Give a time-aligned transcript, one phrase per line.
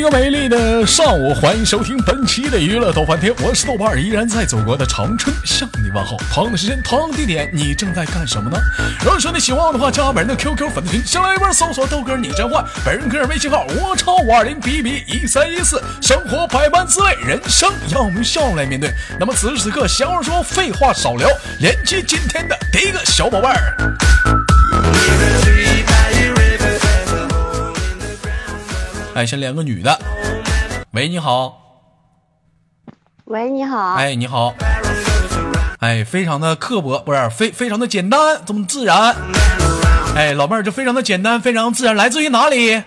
[0.00, 6.16] 一个美丽的上午，欢迎收听本期的娱乐逗翻天，我是豆瓣，依然在祖国的长春向你问好。
[6.32, 8.58] 同样的时间，同样的地点，你正在干什么呢？
[9.04, 18.90] 如果说你喜欢我的话，加本人的 QQ 粉丝群，先来一波搜索豆哥你真坏，本人个人微信号我超五二零 B B 一三一四，生活百般滋味，人生要用笑来面对。
[19.18, 23.76] 那么此时此刻，闲话说，废话少聊，连接今天的第一个小宝贝儿。
[29.14, 29.98] 哎，先连个女的。
[30.92, 31.56] 喂，你好。
[33.24, 33.94] 喂，你好。
[33.94, 34.54] 哎，你好。
[35.80, 39.16] 哎，非常的刻薄，不是非非常的简单，这么自然。
[40.14, 41.96] 哎，老妹儿就非常的简单，非常自然。
[41.96, 42.82] 来自于哪里？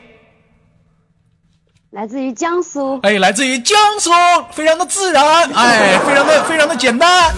[1.92, 3.00] 来自于江苏。
[3.04, 4.10] 哎，来自于江苏，
[4.52, 5.24] 非常的自然。
[5.54, 7.34] 哎，非常的非常的简单。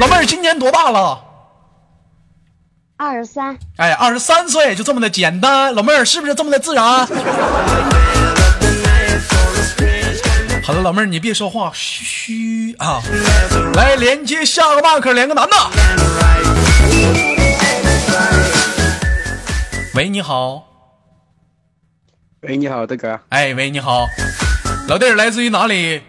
[0.00, 1.22] 老妹儿今年多大了？
[2.96, 3.58] 二十三。
[3.76, 5.74] 哎，二十三岁，就这么的简单。
[5.74, 6.84] 老妹儿是不是这么的自然？
[10.62, 13.02] 好了，老妹儿你别说话，嘘啊！
[13.74, 15.56] 来连接下个麦克，连个男的。
[19.94, 20.66] 喂，你好。
[22.40, 23.20] 喂，你好，大哥。
[23.28, 24.06] 哎，喂，你好，
[24.88, 26.00] 老弟儿来自于哪里？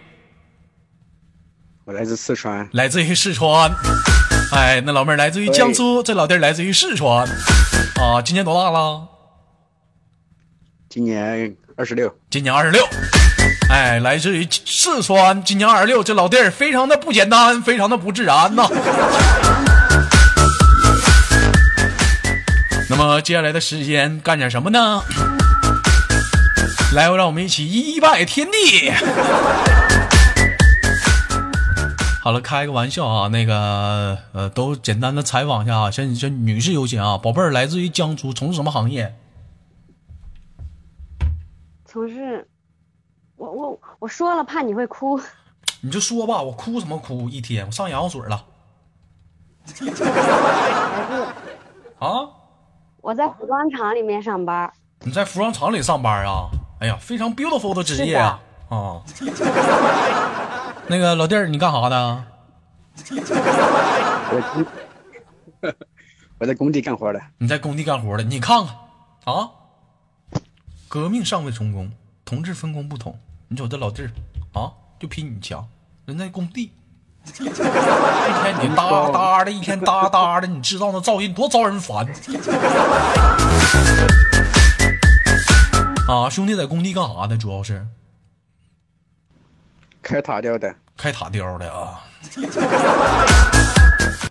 [1.84, 2.68] 我来自四川。
[2.72, 3.70] 来自于四川。
[4.52, 7.26] 哎，那老妹儿来自于江苏，这老弟儿来自于四川。
[7.96, 9.08] 啊，今年多大了？
[10.88, 12.14] 今年二十六。
[12.30, 12.86] 今年二十六。
[13.68, 18.68] 哎，来自于四川，今年二十六，这老弟儿非常的不简单，非常的不自然呐。
[22.88, 25.02] 那么接下来的时间干点什么呢？
[26.94, 28.92] 来，让我们一起一拜天地。
[32.26, 39.14] 好了，开个玩笑啊，那个呃，都简单的采访一下啊，先先女士优先啊，宝贝儿来自于江苏，从事什么行业？
[41.84, 42.48] 从事，
[43.36, 45.20] 我我我说了，怕你会哭。
[45.82, 47.28] 你就说吧，我哭什么哭？
[47.28, 48.44] 一天我上眼药水了。
[52.00, 52.10] 啊？
[53.02, 54.68] 我在服装厂里面上班。
[55.02, 56.48] 你在服装厂里上班啊？
[56.80, 58.40] 哎呀，非常 beautiful 的职业啊！
[58.68, 59.00] 啊。
[60.88, 62.24] 那个老弟儿，你干啥的？
[64.30, 64.64] 我
[66.38, 67.20] 我在工地干活的。
[67.38, 68.22] 你在工地干活的？
[68.22, 68.76] 你看看
[69.24, 69.50] 啊，
[70.88, 71.90] 革命尚未成功，
[72.24, 73.18] 同志分工不同。
[73.48, 74.10] 你瞅这老弟儿
[74.52, 74.70] 啊，
[75.00, 75.66] 就比你强。
[76.04, 76.70] 人在工地，
[77.24, 82.06] 一天你哒 哒的，一天哒哒的，你知道那噪音多招人烦
[86.08, 86.30] 啊！
[86.30, 87.36] 兄弟在工地干啥的？
[87.36, 87.84] 主要是。
[90.06, 92.00] 开塔吊的，开塔吊的啊！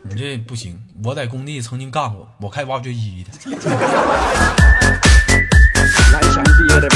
[0.09, 3.31] 你这不行，我在工地曾经干过，我开挖掘机的。
[6.13, 6.95] 蓝翔毕业的呗。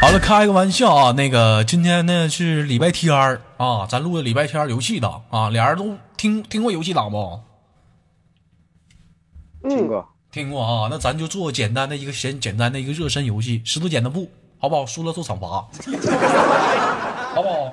[0.00, 1.10] 好了，开个玩笑啊！
[1.12, 7.40] 那个今天呢是礼拜天儿啊，咱录的礼拜天游戏档啊，俩人都听听过游戏档不？
[9.68, 10.86] 听过，听过啊！
[10.88, 14.86] 那咱就做简单的一个简简单的一个热身游戏，石头剪刀布，好不好？
[14.86, 15.66] 输了做惩罚。
[17.36, 17.70] 好不好？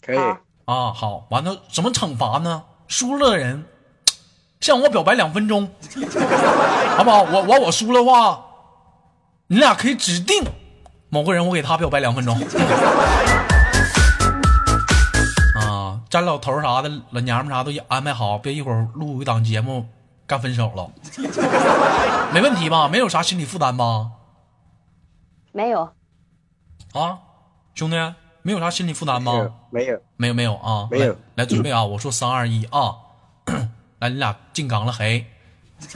[0.00, 0.18] 可以
[0.64, 2.62] 啊，好，完了，怎么惩罚呢？
[2.88, 3.66] 输了的人
[4.62, 5.68] 向我表白两分钟，
[6.96, 7.20] 好不好？
[7.20, 8.46] 我我我输了话，
[9.48, 10.42] 你俩可以指定
[11.10, 12.34] 某个人，我给他表白两分钟。
[15.60, 19.86] 啊，咱老头啥的，老娘们啥都安排好，别一会儿录一档节目
[20.26, 20.90] 干分手了，
[22.32, 22.88] 没问题吧？
[22.88, 24.12] 没有啥心理负担吧？
[25.52, 25.90] 没有。
[26.94, 27.18] 啊？
[27.80, 27.96] 兄弟，
[28.42, 29.32] 没有啥心理负担吗？
[29.70, 30.86] 没有，没有，没有啊！
[30.90, 31.82] 没有，来准备啊！
[31.82, 32.94] 我说三二一啊！
[34.00, 35.24] 来，你俩进岗了，嘿！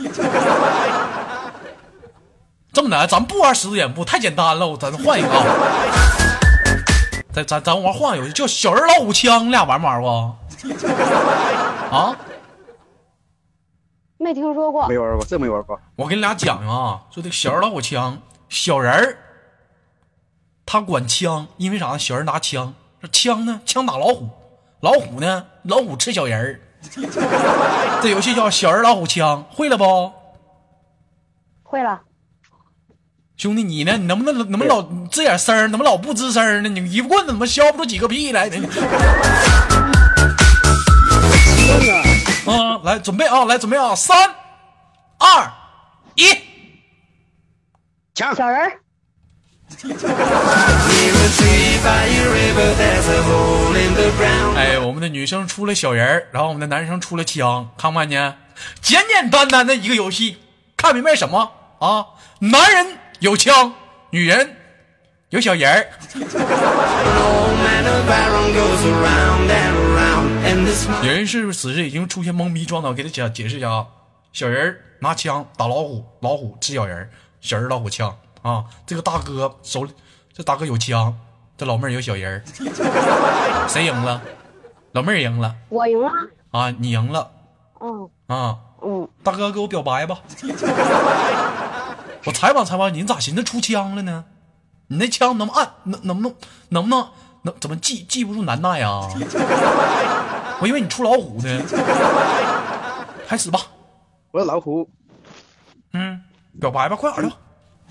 [2.72, 5.44] 这么的，咱不玩十字眼步，太简单了，咱换一个啊！
[7.34, 10.38] 咱咱咱玩换游戏，叫小人老虎枪，你俩玩没玩过？
[11.90, 12.16] 啊？
[14.16, 15.78] 没听说过，没玩过，这没玩过。
[15.96, 18.16] 我跟你俩讲啊，说这个小人老虎枪，
[18.48, 19.18] 小人儿。
[20.66, 21.98] 他管枪，因为啥呢？
[21.98, 23.60] 小人拿枪，这枪呢？
[23.66, 24.28] 枪打老虎，
[24.80, 25.46] 老虎呢？
[25.62, 26.60] 老虎吃小人儿。
[28.02, 30.12] 这游戏叫小人老虎枪，会了不？
[31.62, 32.00] 会了。
[33.36, 33.96] 兄弟，你呢？
[33.96, 36.68] 你能不能能不能老吱点声能不能老不吱声呢？
[36.68, 38.48] 你一棍子怎么削不出几个屁来？
[42.46, 42.78] 啊！
[42.84, 43.44] 来准备啊！
[43.46, 43.94] 来准备啊！
[43.94, 44.16] 三、
[45.18, 45.50] 二、
[46.14, 46.24] 一，
[48.14, 48.34] 抢！
[48.34, 48.83] 小人儿。
[54.56, 58.36] 哎，我们的女生出了小人儿，然后我们的男生出了枪，看不看见？
[58.80, 60.38] 简简单单的一个游戏，
[60.76, 62.06] 看明白什么啊？
[62.38, 63.74] 男人有枪，
[64.10, 64.56] 女人
[65.30, 65.86] 有小人儿。
[71.02, 72.88] 有人是不是此时已经出现懵逼状态？
[72.88, 73.86] 我给他解解释一下啊，
[74.32, 78.64] 小人儿拿枪打老虎，老虎吃小人儿，小人儿老虎枪啊。
[78.86, 79.92] 这个大哥手里，
[80.32, 81.16] 这大哥有枪，
[81.56, 82.44] 这老妹儿有小人儿，
[83.68, 84.22] 谁赢了？
[84.92, 86.10] 老妹儿赢了我赢了。
[86.52, 87.32] 啊，你赢了
[87.80, 88.58] 嗯啊。
[88.86, 90.18] 嗯，大哥给我表白吧，
[92.26, 94.26] 我采访采访你，你咋寻思出枪了呢？
[94.88, 96.36] 你那枪能不能按能能不能
[96.68, 97.08] 能不能
[97.42, 99.08] 能怎么记记不住难耐啊？
[100.60, 101.62] 我以为你出老虎呢。
[103.26, 103.58] 开始吧，
[104.32, 104.86] 我是老虎，
[105.94, 106.22] 嗯，
[106.60, 107.34] 表白吧，快点的。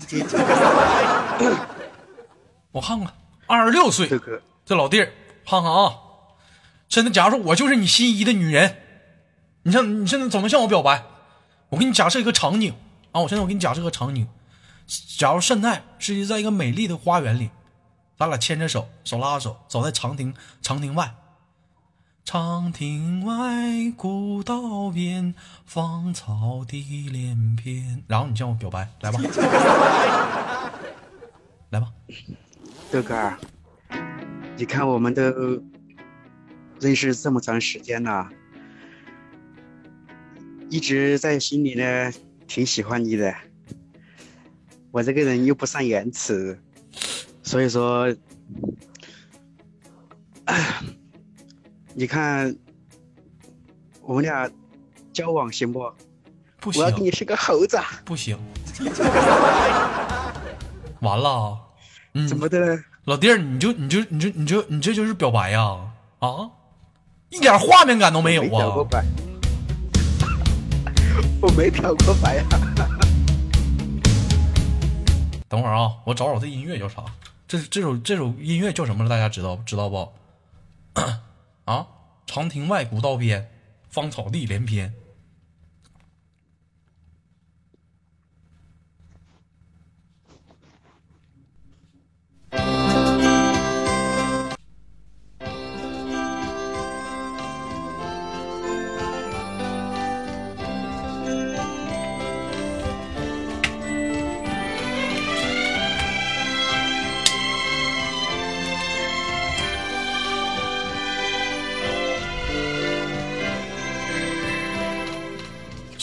[2.72, 3.12] 我看看，
[3.46, 4.08] 二十六岁。
[4.08, 4.40] 这，个。
[4.64, 5.12] 这老弟儿，
[5.46, 5.94] 看看啊，
[6.88, 8.76] 现在假如说我就是你心仪的女人，
[9.62, 11.02] 你像你现在怎么向我表白？
[11.68, 12.74] 我给你假设一个场景。
[13.12, 14.28] 啊，我现在我给你假设个场景，
[15.16, 17.50] 假如现在是在一个美丽的花园里，
[18.18, 21.14] 咱俩牵着手，手拉着手，走在长亭长亭外。
[22.24, 25.34] 长亭外，古道边，
[25.66, 28.02] 芳草地连篇。
[28.08, 29.20] 然后你向我表白，来吧，
[31.68, 31.92] 来吧。
[32.90, 33.38] 豆哥儿，
[34.56, 35.22] 你看我们都
[36.80, 38.28] 认识这么长时间了，
[40.70, 42.10] 一直在心里呢
[42.46, 43.34] 挺喜欢你的。
[44.90, 46.58] 我这个人又不善言辞，
[47.42, 48.14] 所以说，
[51.96, 52.52] 你看
[54.02, 54.50] 我们俩
[55.12, 55.80] 交往行不？
[56.58, 58.36] 不行我要给行，你是个猴子，不行，
[61.00, 61.56] 完了
[62.28, 62.78] 怎么的？
[63.04, 65.78] 老弟儿，你就你就你就你就你这就是表白呀？
[66.18, 66.50] 啊，
[67.28, 68.88] 一点画面感都没有没表过啊！
[68.90, 69.04] 白，
[71.42, 72.46] 我没表过白啊。
[75.48, 77.04] 等会儿啊，我找找这音乐叫啥？
[77.46, 79.10] 这这首这首音乐叫什么了？
[79.10, 80.08] 大家知道知道不？
[81.64, 81.88] 啊，
[82.26, 83.50] 长亭外，古道边，
[83.88, 84.94] 芳草地连篇。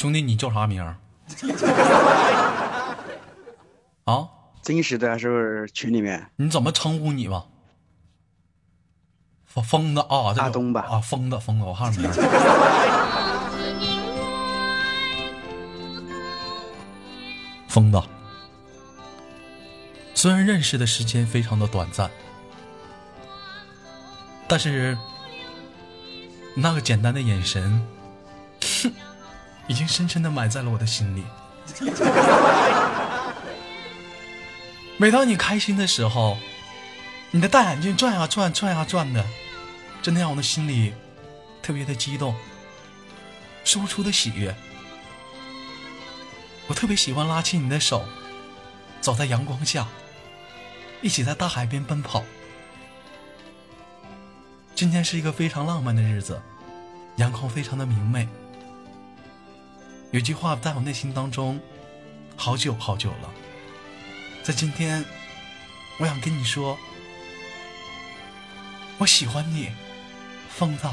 [0.02, 0.98] 兄弟，你叫啥名儿？
[4.06, 4.28] 啊，
[4.64, 6.32] 真实的是不是群里面？
[6.38, 7.46] 你怎么称呼你吧？
[9.46, 12.14] 疯疯子啊，这个阿东吧啊，疯子疯子，我看着名儿。
[17.68, 18.02] 疯子，
[20.16, 22.10] 虽然认识的时间非常的短暂，
[24.48, 24.98] 但是
[26.56, 27.88] 那个简单的眼神，哼，
[29.72, 31.24] 已经深深的埋在了我的心里。
[34.98, 36.38] 每当你开心的时候，
[37.32, 39.26] 你的大眼睛转呀转，转呀转的，
[40.02, 40.94] 真的让我的心里
[41.64, 42.36] 特别的激动，
[43.64, 44.54] 说不出的喜悦。
[46.68, 48.04] 我特别喜欢拉起你的手，
[49.00, 49.88] 走在阳光下，
[51.02, 52.26] 一起在大海边奔跑。
[54.76, 56.42] 今天是一个非常浪漫的日子，
[57.16, 58.28] 阳光非常的明媚。
[60.12, 61.58] 有句话在我内心当中，
[62.36, 63.30] 好久好久了。
[64.44, 65.06] 在今天，
[66.00, 66.78] 我想跟你说，
[68.98, 69.70] 我喜欢你，
[70.50, 70.86] 疯子。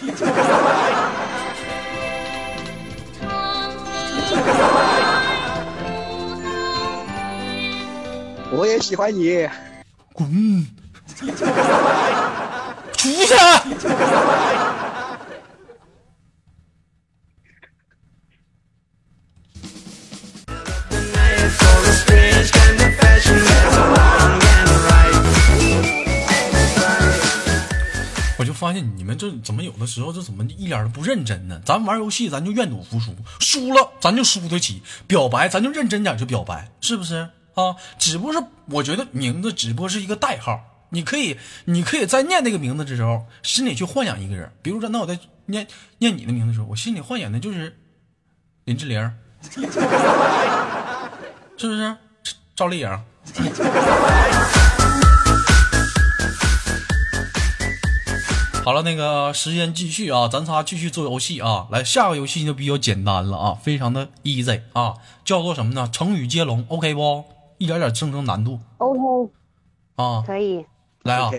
[8.54, 9.46] 我也喜欢你。
[10.14, 10.66] 滚！
[12.96, 13.34] 出去！
[28.62, 31.60] 发现你们这怎么有的时候这怎么一点都不认真呢？
[31.66, 37.74] 咱玩游戏咱就愿赌服输，输了咱就输得起，表白咱就认真点去表白，是不是啊？
[37.98, 45.66] 只不过是我觉得名字只不过是一个代号，你可以你可以在念那个名字的时候，心里去幻想一个人，比如说那我在念
[45.98, 47.76] 念你的名字的时候，我心里幻想的就是
[48.64, 49.12] 林志玲，
[49.50, 49.60] 是
[51.66, 51.96] 不是？
[52.54, 52.88] 赵丽颖。
[58.64, 61.66] 好了，那个时间继续啊，咱仨继续做游戏啊。
[61.72, 65.90] 来，下个游戏就比较简单了啊，非常的 easy 啊，叫做什么呢？
[65.92, 67.24] 成语接龙，OK 不
[67.58, 69.32] 一点点增增难度 OK，
[69.96, 70.22] 啊！
[70.24, 70.64] 可以。
[71.02, 71.32] 来啊！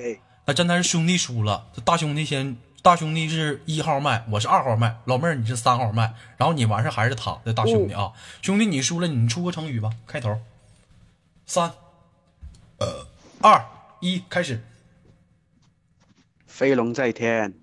[0.46, 8.12] 那真的是兄弟输了，这大兄弟先，大兄弟是一号麦，我是二号麦，老妹儿你是三号麦，然后你完事儿还是他，这大兄弟啊，
[8.42, 10.38] 兄弟你输了，你出个成语吧，开头，
[11.46, 11.72] 三，
[12.80, 13.08] 呃，
[13.42, 13.65] 二
[14.01, 14.62] 一，开始，
[16.55, 17.60] 飞龙在天，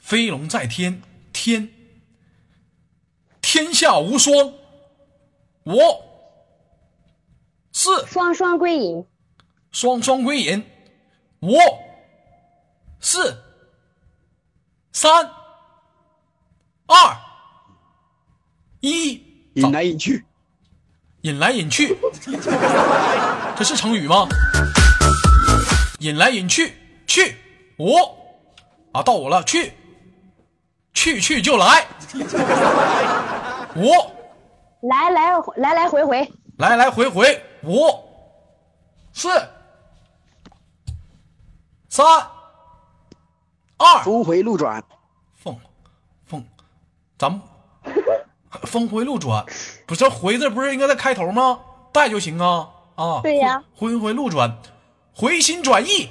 [0.00, 1.68] 飞龙在天，天，
[3.40, 4.54] 天下无双，
[5.64, 5.74] 我。
[7.72, 9.04] 是双双归隐，
[9.72, 10.64] 双双归隐，
[11.40, 11.56] 五、
[13.00, 13.36] 四、
[14.92, 15.28] 三、
[16.86, 17.16] 二、
[18.78, 19.14] 一，
[19.54, 20.24] 引来引去，
[21.22, 21.96] 引来引去，
[23.58, 24.28] 这是成语吗？
[25.98, 26.74] 引来引去，
[27.08, 27.36] 去
[27.82, 27.96] 五
[28.92, 29.72] 啊，到我了，去，
[30.94, 31.84] 去去就来，
[33.74, 33.90] 五
[34.86, 37.88] 来来来来回回，来来回回，五
[39.12, 39.28] 四
[41.88, 42.06] 三
[43.78, 44.80] 二峰回路转，
[45.34, 45.58] 峰
[46.24, 46.44] 峰，
[47.18, 47.40] 咱们
[48.62, 49.44] 峰回路转，
[49.86, 51.58] 不是回字不是应该在开头吗？
[51.90, 53.20] 带就行啊啊！
[53.24, 54.56] 对呀峰回路转，
[55.16, 56.08] 回心转意。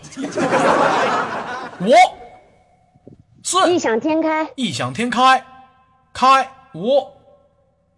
[1.82, 1.92] 五
[3.44, 3.74] 四。
[3.74, 5.44] 异想天开，异想天开，
[6.14, 7.08] 开五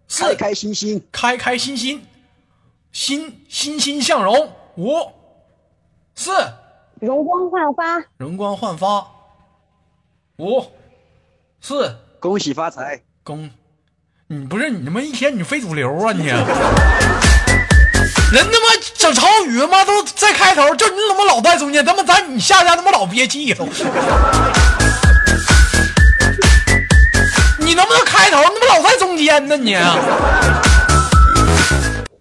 [0.08, 0.24] 四。
[0.28, 2.06] 开开心心，开开心心，
[2.92, 4.52] 心欣欣向荣。
[4.76, 5.12] 五
[6.14, 6.32] 四。
[7.00, 9.06] 容光焕发，容光焕发。
[10.38, 10.64] 五
[11.60, 11.98] 四。
[12.18, 13.50] 恭喜发财，恭，
[14.28, 16.24] 你不是你他妈一天你非主流啊你！
[18.32, 23.66] 人他妈整成语妈都在开头，就你怎么老在中间，他妈咱你下家他妈老憋气了。
[27.58, 28.38] 你能不能开头？
[28.38, 29.76] 你他妈老在中间呢你？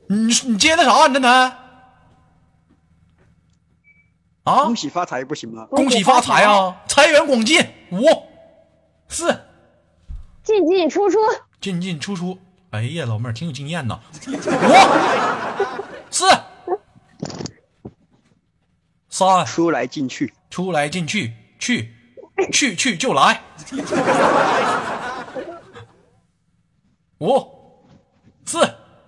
[0.08, 1.08] 你你接的啥？
[1.08, 1.58] 你这男？
[4.44, 4.76] 啊恭！
[4.76, 5.66] 喜发财不行吗？
[5.70, 6.76] 恭喜发财啊！
[6.90, 7.66] 财源广进。
[7.92, 8.04] 五
[9.08, 9.40] 四。
[10.44, 11.18] 进进出出，
[11.62, 12.38] 进进出出。
[12.72, 13.98] 哎呀，老妹儿挺有经验呐。
[14.28, 14.36] 五、
[16.12, 16.28] 四、
[19.14, 21.94] 三，出来进去，出来进去，去
[22.52, 23.40] 去去就来。
[27.20, 27.48] 五、
[28.44, 28.60] 四，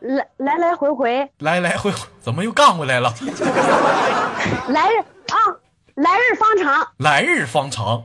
[0.02, 3.12] 来来来回回，来来回回，怎么又干回来了？
[4.68, 5.38] 来日啊，
[5.96, 8.04] 来日方长，来日方长，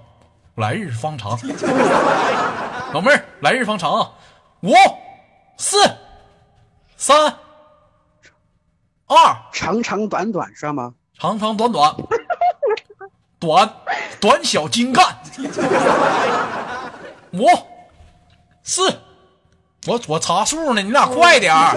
[0.54, 1.38] 来日方长。
[2.94, 4.10] 老妹儿，来日方长啊！
[4.62, 4.72] 五、
[5.58, 5.76] 四、
[6.96, 7.36] 三、
[9.06, 9.36] 二。
[9.52, 10.94] 长长短短是吗？
[11.20, 11.94] 长长短短，
[13.38, 13.70] 短
[14.18, 15.04] 短小精干。
[17.32, 17.46] 五
[18.64, 18.90] 四，
[19.86, 21.76] 我我查数呢，你俩快点儿。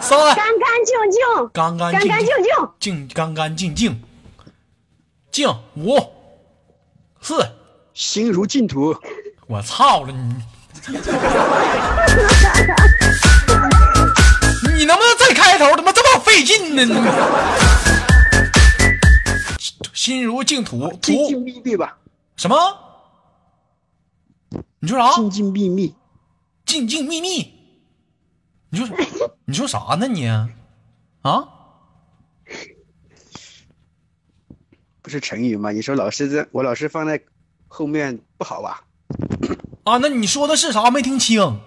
[0.00, 1.20] 三，干干净净，
[1.52, 4.00] 干干净干干净净，净，干干净净，
[5.32, 5.52] 净。
[5.74, 5.98] 五
[7.20, 7.44] 四，
[7.92, 8.96] 心如净土，
[9.48, 10.36] 我操了你！
[14.78, 15.74] 你能不能再开头？
[15.74, 16.84] 怎么这么费劲呢？
[19.98, 21.98] 你心如净土，静静土秘密吧，
[22.36, 22.56] 什么？
[24.78, 25.12] 你说啥？
[25.16, 25.92] 静静秘密，
[26.64, 27.52] 静静秘密？
[28.70, 28.96] 你说
[29.44, 30.28] 你说啥呢你？
[31.22, 31.48] 啊？
[35.02, 35.72] 不是成语吗？
[35.72, 37.20] 你说老师这我老师放在
[37.66, 38.84] 后面不好吧？
[39.82, 39.98] 啊？
[39.98, 40.92] 那你说的是啥？
[40.92, 41.58] 没听清。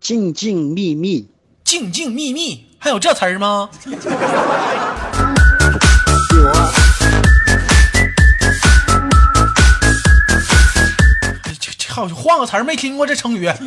[0.00, 1.30] 静静秘密，
[1.64, 3.70] 静静秘密，还有这词儿吗？
[12.08, 13.50] 换个词儿没听过这成语。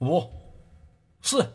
[0.00, 0.28] 五
[1.22, 1.48] 四，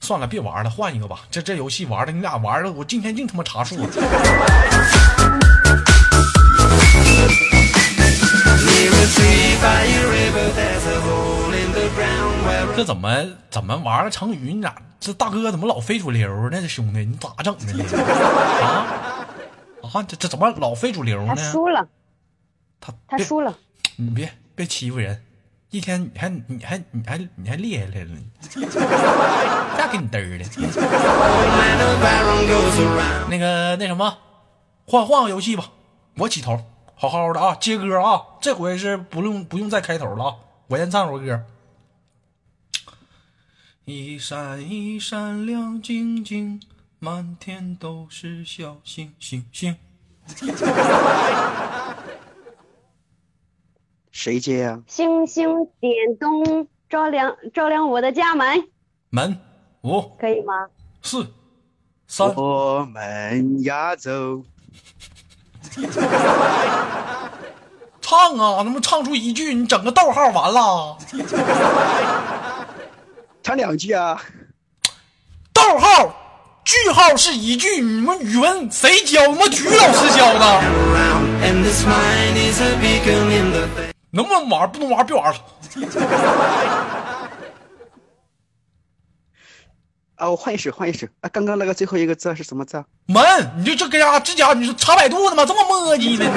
[0.00, 1.22] 算了，别玩了，换一个吧。
[1.28, 3.76] 这这游戏玩的你俩玩的，我今天净他妈查数。
[12.76, 14.52] 这怎么怎么玩的成语？
[14.54, 16.60] 你咋这大哥怎么老非主流呢？
[16.62, 17.84] 这兄弟，你咋整的呢？
[18.62, 19.09] 啊
[19.92, 20.02] 啊！
[20.02, 21.50] 这这怎么老非主流呢他呢？
[21.50, 21.88] 输了，
[22.80, 23.58] 他他输了，
[23.96, 25.22] 你别别欺负人，
[25.70, 28.10] 一天你还你还你还你还厉害来了，
[29.76, 30.44] 咋给你嘚儿的.
[33.28, 34.18] 那个那什么，
[34.86, 35.72] 换换个游戏吧，
[36.16, 40.36] 我起头，好好的啊，接歌啊，这回是不用不用再开头了啊，
[40.68, 41.44] 我先唱首歌。
[43.86, 46.60] 一闪一闪亮晶晶，
[47.02, 49.74] 满天都是小星星星。
[54.12, 54.82] 谁接啊？
[54.86, 55.48] 星星
[55.80, 58.68] 点灯，照亮照亮我的家门，
[59.08, 59.38] 门
[59.80, 60.68] 五可以吗？
[61.00, 61.26] 四
[62.06, 64.10] 三，我们要走。
[68.02, 68.56] 唱啊！
[68.62, 69.54] 能不能唱出一句？
[69.54, 70.98] 你整个逗号完了，
[73.42, 74.22] 唱两句啊！
[75.54, 76.19] 逗号。
[76.64, 79.26] 句号是一句，你们语文谁教？
[79.26, 80.62] 他妈体育老师教的。
[84.12, 84.70] 能不能玩？
[84.70, 85.38] 不能玩，别玩了。
[90.16, 91.30] 啊，我换一首，换一首啊！
[91.32, 92.84] 刚刚那个最后一个字是什么字啊？
[93.06, 93.24] 门，
[93.58, 94.20] 你就这个呀？
[94.20, 95.46] 这家伙你说查百度的吗？
[95.46, 96.28] 这么磨叽呢？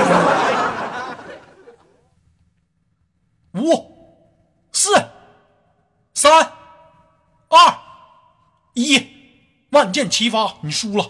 [3.56, 4.18] 五、
[4.72, 4.90] 四、
[6.14, 6.54] 三、
[7.50, 7.76] 二、
[8.74, 9.06] 一，
[9.74, 11.04] 万箭齐发，你输了。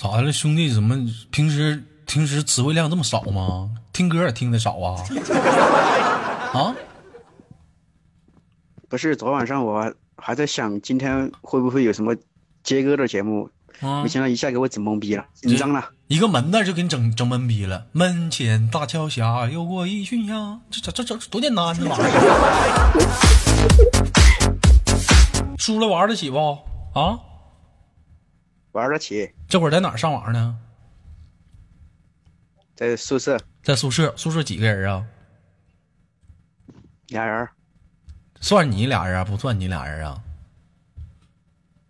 [0.00, 0.32] 咋的了？
[0.32, 0.96] 兄弟，怎么
[1.30, 1.82] 平时？
[2.06, 3.70] 平时词汇量这么少吗？
[3.92, 5.02] 听歌也听的少啊？
[6.54, 6.74] 啊？
[8.88, 12.16] 不是，昨晚上我还在想今天会不会有什么
[12.62, 15.90] 接歌的节目，啊没想到一下给我整懵逼了，紧张了。
[16.06, 17.86] 一个门字就给你整整懵逼了。
[17.90, 22.10] 门前大桥下有过一群鸭，这这这这多简单这玩意儿。
[25.58, 26.38] 输了玩得起不？
[26.94, 27.18] 啊？
[28.70, 30.56] 玩得起，这会儿在哪儿上网呢？
[32.76, 35.06] 在宿舍在宿舍，宿舍几个人啊？
[37.08, 37.48] 俩人
[38.40, 39.24] 算你俩人啊？
[39.24, 40.22] 不算你俩人啊？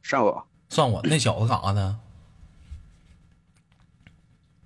[0.05, 1.99] 算我算我那小子干啥呢？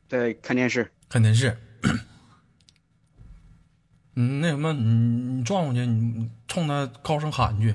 [0.09, 1.56] 在看电视，看电视。
[4.16, 7.74] 嗯，那什么，你你转过去，你你冲他高声喊一句：“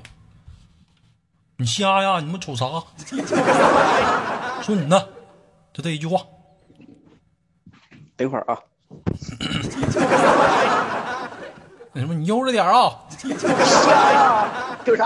[1.58, 2.20] 你瞎呀？
[2.20, 2.66] 你们瞅啥？”
[4.62, 5.08] 说你呢，
[5.72, 6.24] 就这一句话。
[8.16, 8.58] 等会儿啊，
[11.92, 12.92] 那什么，你悠着点啊！
[13.38, 13.48] 瞎
[14.12, 14.46] 呀，
[14.84, 15.04] 有啥？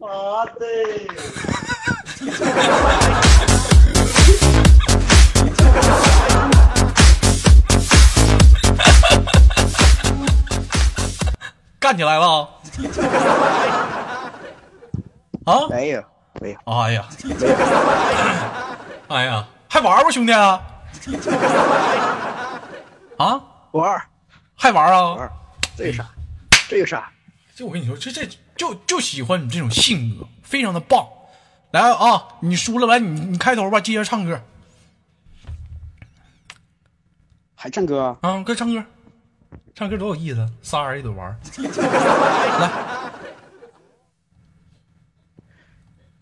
[0.00, 1.06] 啊，对。
[11.80, 12.48] 干起来了！
[15.44, 15.68] 啊！
[15.68, 16.02] 没有，
[16.40, 17.04] 没有，哎呀，
[19.08, 20.32] 哎呀，还玩不兄弟？
[20.32, 20.60] 啊？
[23.72, 24.02] 玩儿
[24.54, 25.14] 还玩啊？
[25.14, 25.32] 玩儿，
[25.76, 26.08] 这有啥？
[26.68, 27.10] 这有啥？
[27.54, 31.06] 这我跟你说，这这就就喜欢你这种性格，非常的棒。
[31.72, 34.40] 来啊，你输了，来你你开头吧，接着唱歌
[37.54, 38.16] 还唱歌啊？
[38.22, 38.84] 啊，快唱歌，
[39.74, 41.36] 唱歌多有意思，仨人一起玩儿。
[42.60, 42.70] 来，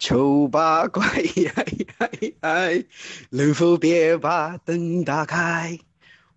[0.02, 1.64] 丑八怪哎
[1.98, 2.10] 哎
[2.40, 2.84] 哎，
[3.30, 5.78] 能否别把灯打开？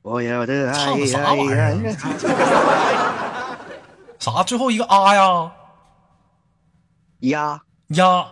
[0.04, 1.98] 我要的爱唱啥玩意儿
[4.20, 4.44] 啥？
[4.44, 5.52] 最后一个啊呀
[7.22, 7.64] 呀！
[7.88, 8.28] 鸭。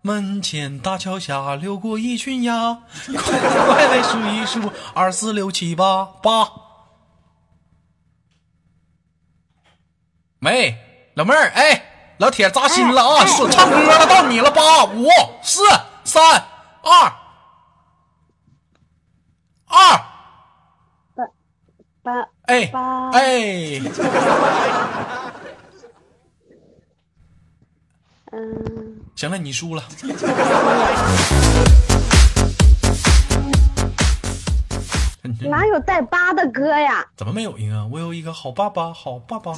[0.00, 2.78] 门前大桥下流过一群鸭，
[3.14, 6.50] 快快来数一数，二四六七八八。
[10.38, 10.78] 没，
[11.14, 13.26] 老妹儿，哎，老铁扎心了啊！
[13.26, 15.06] 说唱歌了，到你了，八五
[15.42, 15.62] 四
[16.02, 16.22] 三
[16.82, 17.12] 二
[19.66, 20.00] 二，
[22.02, 22.12] 八
[22.46, 23.80] 哎八哎，
[28.32, 29.82] 嗯，行了，你输了。
[35.40, 37.04] 哪有带八的歌呀？
[37.14, 37.86] 怎么没有一个？
[37.88, 39.52] 我有一个好爸爸，好爸爸。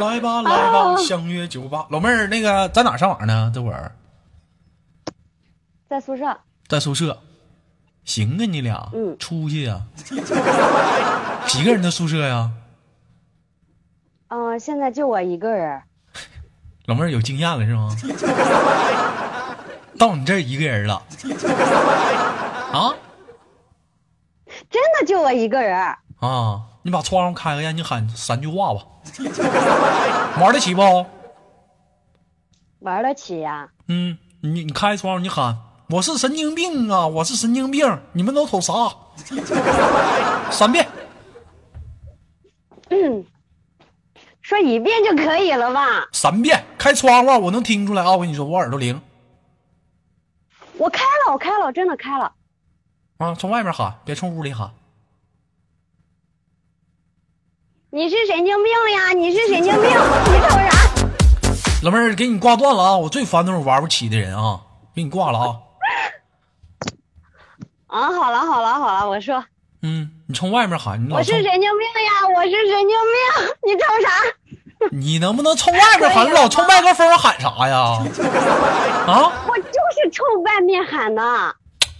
[0.00, 1.86] 来吧，来吧，相约酒吧。
[1.90, 3.50] 老妹儿，那个在哪儿上网呢？
[3.54, 3.94] 这会儿
[5.88, 6.38] 在宿舍。
[6.66, 7.18] 在宿舍。
[8.04, 9.82] 行啊，你俩，嗯出去呀、
[11.46, 12.50] 几个人的宿舍呀？
[14.28, 15.82] 嗯、现在就我一个人。
[16.86, 17.94] 老妹儿有经验了是吗？
[19.98, 21.02] 到你这儿一个人了。
[22.72, 22.94] 啊
[24.70, 25.78] 真的就我一个人。
[26.20, 26.62] 啊！
[26.82, 28.86] 你把窗户开开，让你喊三句话吧。
[30.40, 31.06] 玩得起不？
[32.80, 35.58] 玩得起呀、嗯，你你开窗户，你喊
[35.90, 38.72] 我是神经病啊，我是神经病，你们都瞅啥？
[40.50, 40.88] 三遍。
[42.88, 43.24] 嗯，
[44.40, 46.08] 说一一遍就可以了吧？
[46.12, 48.12] 三遍，开窗户我能听出来啊！
[48.12, 49.00] 我跟你说，我耳朵灵
[50.78, 52.32] 我开了，我开了，我真的开了。
[53.18, 53.34] 啊！
[53.34, 54.70] 从外面喊，别从屋里喊。
[57.92, 59.12] 你是神经病了呀？
[59.12, 59.82] 你是神经病！
[59.82, 60.70] 你瞅啥？
[61.82, 62.96] 老妹儿，给你挂断了啊！
[62.96, 64.60] 我最烦那种玩不起的人啊！
[64.94, 65.56] 给你挂了啊！
[67.88, 69.44] 啊，好了好了好了，我说
[69.82, 72.96] 嗯，你从外面喊，我是神经病呀，我是神经病，
[73.66, 74.88] 你瞅啥？
[74.96, 76.24] 你能不能从外面喊？
[76.26, 77.76] 你老冲麦克风喊啥呀？
[79.08, 79.32] 啊？
[79.48, 81.22] 我就是冲外面喊的。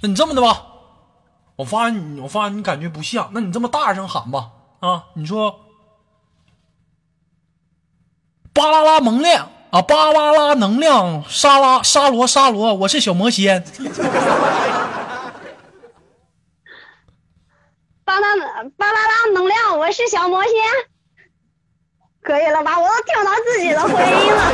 [0.03, 0.67] 那你这么的吧，
[1.57, 5.59] 我发现你，我发现你感觉不像，那你这么大声喊吧，啊，你说，
[8.53, 13.63] 巴啦啦能量啊，巴啦啦能量，沙拉沙罗沙罗，我是小魔仙，
[18.05, 18.27] 巴啦
[18.77, 20.53] 巴啦啦能量，我是小魔仙，
[22.23, 22.79] 可以了吧？
[22.81, 24.53] 我都听到自己的回音了。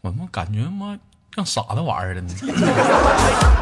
[0.00, 0.98] 我怎么感觉妈
[1.36, 2.34] 像傻子玩意儿的呢。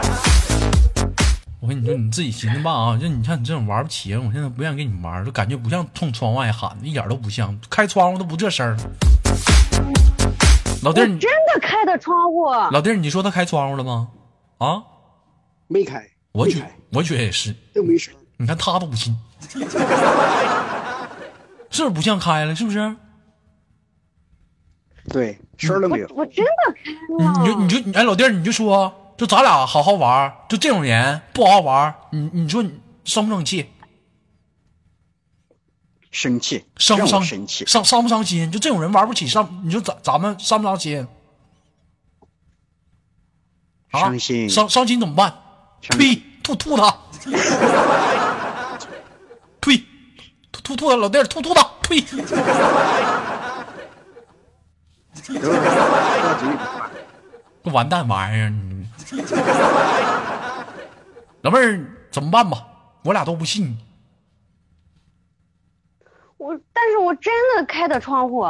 [1.61, 2.97] 我跟你说，你自己寻思吧啊！
[2.97, 8.75] 就你像你这种玩不起人，我现在不愿意跟你玩，就感觉不像冲窗外喊，一点都不像，开窗户都不这声儿。
[10.83, 14.09] 老弟儿，你真的开的窗户，老弟儿，你说他开窗户了吗？
[14.57, 14.83] 啊，
[15.69, 17.55] 没开，我觉没开，我觉得也是。
[17.75, 18.15] 都没声。
[18.39, 19.15] 你看他都不信，
[21.71, 22.57] 是不是不像开了？
[22.57, 22.97] 是不是？
[25.11, 26.09] 对，声儿都没有。
[26.15, 26.51] 我真的
[26.83, 26.91] 开
[27.23, 27.43] 了。
[27.43, 33.71] 你就你就哎，老弟儿，你就说，就咱俩好好玩儿，就这种人不好好玩儿，你你说你生不生气？
[36.11, 37.67] 生气，伤不伤生气？
[37.67, 38.51] 伤伤不伤心？
[38.51, 41.07] 就这种人玩不起，伤你说咱咱们伤不伤心？
[43.91, 45.37] 啊，伤心伤伤心怎么办？
[45.83, 46.23] 呸！
[46.43, 46.91] 吐吐他！
[49.61, 49.85] 呸！
[50.51, 50.97] 吐吐吐他！
[50.97, 51.63] 老弟，吐吐他！
[51.83, 52.03] 呸！
[57.71, 58.70] 完蛋玩意儿！
[59.13, 59.21] 你
[61.43, 62.67] 老妹儿怎么办吧？
[63.03, 63.77] 我俩都不信。
[66.37, 68.47] 我，但是我真的开的窗户。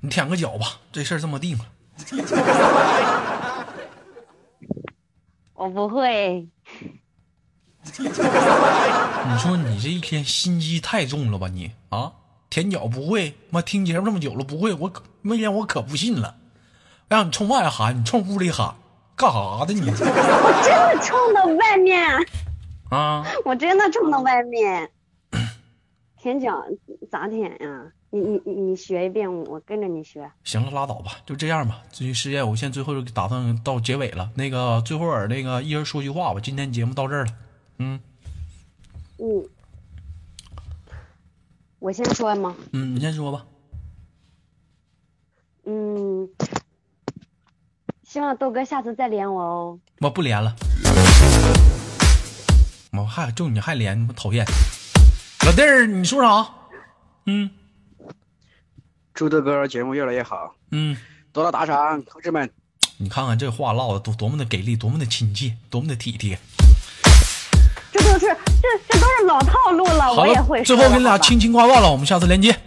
[0.00, 1.66] 你舔个脚吧，这事儿这么定了。
[5.54, 6.48] 我不会，
[7.98, 8.08] 你
[9.38, 12.12] 说你这一天心机太重了吧你啊？
[12.48, 16.36] 舔脚不会，妈听节目这么久了不会，我可没天我可不信了。
[17.08, 18.76] 让你冲外喊，你冲屋里喊，
[19.20, 22.02] 干啥的你我真的冲到外面，
[22.88, 23.22] 啊？
[23.44, 24.90] 我真的冲到外面。
[26.16, 26.64] 舔脚
[27.10, 27.92] 咋舔呀？
[28.08, 30.30] 你你你你学一遍，我跟着你学。
[30.44, 31.82] 行了，拉倒吧，就这样吧。
[31.92, 34.30] 至于事业有限，最后就打算到结尾了。
[34.36, 36.40] 那个最后尔那个一人说句话吧。
[36.42, 37.32] 今天节目到这儿了，
[37.78, 38.00] 嗯
[39.18, 39.44] 嗯，
[41.78, 42.56] 我先说吗？
[42.72, 43.46] 嗯，你先说吧。
[45.64, 46.28] 嗯，
[48.12, 49.78] 希望豆哥下次再连我哦。
[50.00, 50.52] 我不连了，
[52.90, 54.44] 我还就你还连，我讨厌。
[55.46, 56.44] 老弟儿，你说啥？
[57.26, 57.48] 嗯
[59.14, 60.96] 祝豆哥节目越来越好，嗯，
[61.32, 62.50] 多多打赏，同志们。
[62.96, 66.36] 你看看这话唠的多多么的给力，多么的亲切，多么的体贴。
[67.92, 68.36] 这都是这
[68.88, 72.58] 这都是老套路了，我也会，最后给你俩轻轻挂断了，我们下次连接。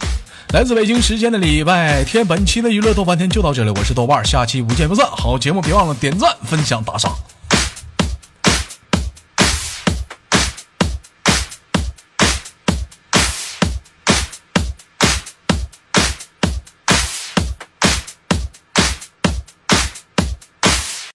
[0.52, 5.04] 来自北京时间的礼拜天，本期的娱乐豆瓣天就到这里，我是豆瓣，下期不见不散。
[5.06, 7.12] 好节目别忘了点赞、分享、打赏。